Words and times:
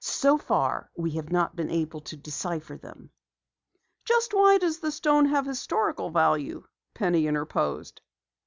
So 0.03 0.35
far 0.35 0.89
we 0.95 1.11
have 1.11 1.31
not 1.31 1.55
been 1.55 1.69
able 1.69 2.01
to 2.01 2.17
decipher 2.17 2.75
them." 2.75 3.11
"Just 4.03 4.33
why 4.33 4.57
does 4.57 4.79
the 4.79 4.89
stone 4.91 5.27
have 5.27 5.45
historical 5.45 6.09
value?" 6.09 6.63
Penny 6.95 7.27
interposed. 7.27 8.01